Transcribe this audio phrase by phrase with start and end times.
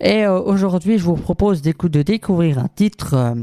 [0.00, 3.34] Et euh, aujourd'hui, je vous propose de découvrir un titre euh,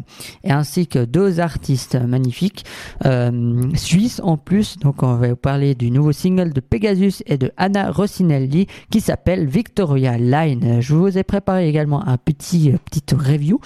[0.44, 2.66] et ainsi que deux artistes magnifiques
[3.06, 4.78] euh, suisses en plus.
[4.78, 9.02] Donc, on va vous parler du nouveau single de Pegasus et de Anna Rossinelli qui
[9.02, 10.82] s'appelle Victoria Line.
[10.82, 13.60] Je vous ai préparé également un petit petite review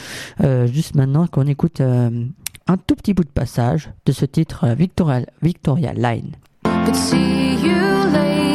[0.65, 5.93] juste maintenant qu'on écoute un tout petit bout de passage de ce titre Victoria, Victoria
[5.93, 6.31] Line.
[6.63, 8.48] Bien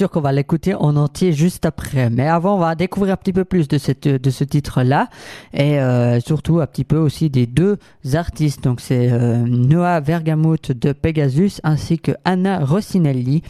[0.00, 2.08] sûr qu'on va l'écouter en entier juste après.
[2.08, 5.10] Mais avant, on va découvrir un petit peu plus de, cette, de ce titre-là.
[5.52, 7.76] Et euh, surtout un petit peu aussi des deux
[8.14, 8.64] artistes.
[8.64, 13.42] Donc c'est euh, Noah Vergamouth de Pegasus ainsi que Anna Rossinelli,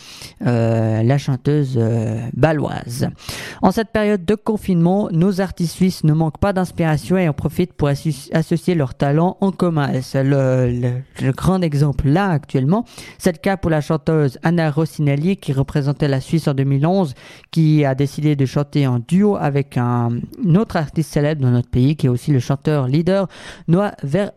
[0.44, 1.78] euh, la chanteuse
[2.32, 3.08] baloise.
[3.62, 7.74] En cette période de confinement, nos artistes suisses ne manquent pas d'inspiration et en profitent
[7.74, 10.00] pour associer leurs talents en commun.
[10.02, 10.90] C'est le, le,
[11.22, 12.84] le, grand exemple là actuellement.
[13.18, 17.14] C'est le cas pour la chanteuse Anna Rossinelli qui représentait la Suisse en 2011
[17.50, 20.10] qui a décidé de chanter en duo avec un,
[20.56, 23.28] autre artiste célèbre dans notre pays qui est aussi le chanteur leader
[23.68, 24.32] Noah Ver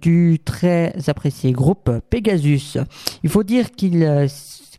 [0.00, 2.78] du très apprécié groupe Pegasus.
[3.22, 4.26] Il faut dire qu'il euh,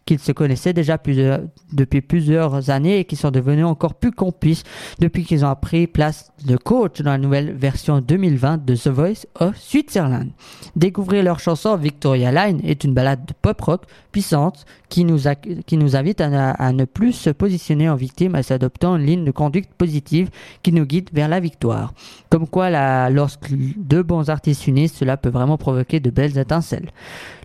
[0.10, 4.64] qu'ils se connaissaient déjà plusieurs, depuis plusieurs années et qui sont devenus encore plus complices
[4.98, 9.28] depuis qu'ils ont pris place de coach dans la nouvelle version 2020 de The Voice
[9.40, 10.30] of Switzerland.
[10.76, 15.20] Découvrir leur chanson Victoria Line est une balade de pop rock puissante qui nous,
[15.68, 19.32] qui nous invite à, ne plus se positionner en victime à s'adoptant une ligne de
[19.32, 20.32] conduite positive
[20.64, 21.94] qui nous guide vers la victoire.
[22.32, 26.90] Comme quoi, la, lorsque deux bons artistes unissent, cela peut vraiment provoquer de belles étincelles.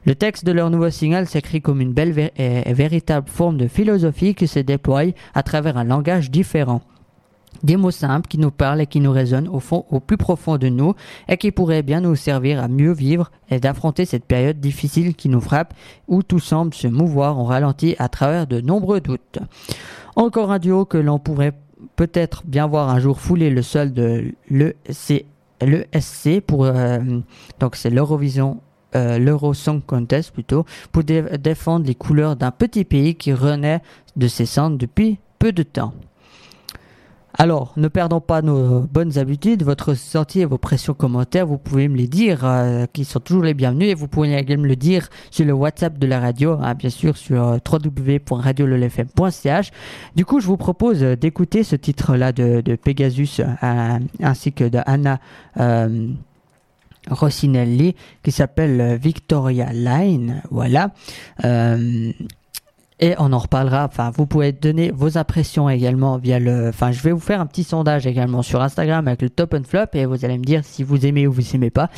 [0.07, 4.35] Le texte de leur nouveau single s'écrit comme une belle et véritable forme de philosophie
[4.35, 6.83] qui se déploie à travers un langage différent.
[7.63, 10.59] Des mots simples qui nous parlent et qui nous résonnent au fond, au plus profond
[10.59, 10.95] de nous
[11.29, 15.31] et qui pourraient bien nous servir à mieux vivre et d'affronter cette période difficile qui
[15.31, 15.73] nous frappe
[16.07, 19.39] où tout semble se mouvoir en ralenti à travers de nombreux doutes.
[20.17, 21.55] Encore un duo que l'on pourrait
[21.97, 26.99] peut-être bien voir un jour fouler le sol de l'ESC pour euh,
[27.61, 28.61] donc c'est l'Eurovision
[28.97, 33.83] euh, l'Euro Song Contest plutôt, pour défendre les couleurs d'un petit pays qui renaît
[34.17, 35.93] de ses cendres depuis peu de temps.
[37.37, 41.89] Alors, ne perdons pas nos bonnes habitudes, votre ressenti et vos pressions commentaires, vous pouvez
[41.89, 44.77] me les dire, euh, qui sont toujours les bienvenus, et vous pouvez également me le
[44.77, 49.73] dire sur le WhatsApp de la radio, hein, bien sûr sur euh, www.radiololfm.ch.
[50.15, 54.79] Du coup, je vous propose d'écouter ce titre-là de, de, Pegasus euh, ainsi que de
[54.87, 55.19] Anna
[57.11, 60.43] Rossinelli qui s'appelle Victoria Line.
[60.51, 60.93] Voilà.
[61.45, 62.13] Euh,
[63.01, 63.85] et on en reparlera.
[63.85, 66.69] Enfin, vous pouvez donner vos impressions également via le.
[66.69, 69.65] Enfin, je vais vous faire un petit sondage également sur Instagram avec le top and
[69.65, 71.91] flop et vous allez me dire si vous aimez ou vous aimez pas.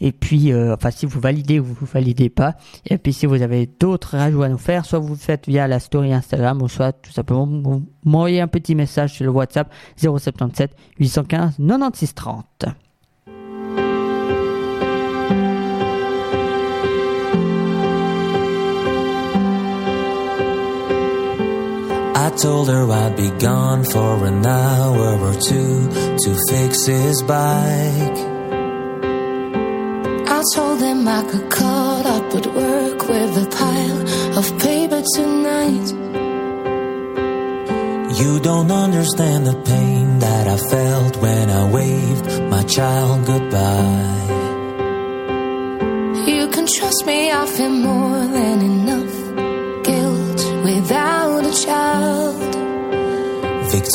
[0.00, 2.56] Et puis, euh, enfin, si vous validez ou vous validez pas.
[2.84, 5.78] Et puis, si vous avez d'autres rajouts à nous faire, soit vous faites via la
[5.78, 7.46] story Instagram ou soit tout simplement
[8.04, 12.89] m'envoyer un petit message sur le WhatsApp 077 815 96 30.
[22.42, 25.88] Told her I'd be gone for an hour or two
[26.24, 28.18] to fix his bike.
[30.36, 34.00] I told him I could cut up at work with a pile
[34.38, 35.88] of paper tonight.
[38.20, 44.16] You don't understand the pain that I felt when I waved my child goodbye.
[46.26, 48.89] You can trust me, I feel more than enough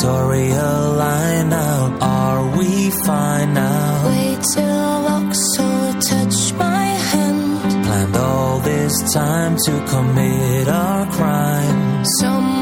[0.06, 0.62] Victoria
[1.02, 4.06] line out, are we fine now?
[4.06, 7.84] Wait till Oxford touch my hand.
[7.84, 12.04] Planned all this time to commit our crime.
[12.20, 12.55] Someone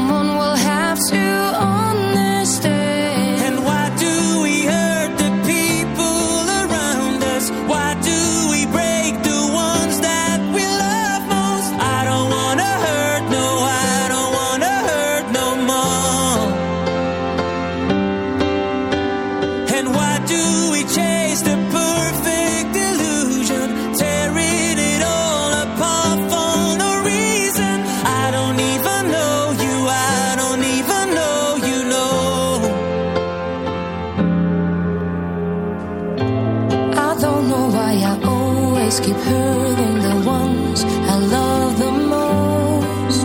[38.99, 43.21] keep hurting the ones I love the most.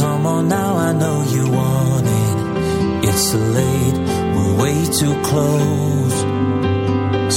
[0.00, 3.08] Come on now, I know you want it.
[3.08, 3.98] It's late,
[4.34, 6.16] we're way too close.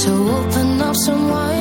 [0.02, 1.55] So open up some wide.